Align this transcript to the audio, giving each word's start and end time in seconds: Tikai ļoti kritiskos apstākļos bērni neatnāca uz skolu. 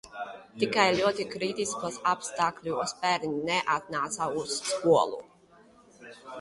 Tikai 0.61 0.85
ļoti 0.99 1.25
kritiskos 1.33 1.99
apstākļos 2.13 2.95
bērni 3.05 3.31
neatnāca 3.53 4.33
uz 4.43 4.59
skolu. 4.73 5.25